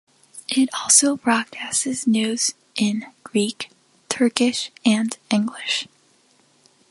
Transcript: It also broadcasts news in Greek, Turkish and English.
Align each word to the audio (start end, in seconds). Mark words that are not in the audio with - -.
It 0.49 0.67
also 0.73 1.15
broadcasts 1.17 2.07
news 2.07 2.55
in 2.75 3.05
Greek, 3.23 3.69
Turkish 4.09 4.71
and 4.83 5.15
English. 5.29 5.87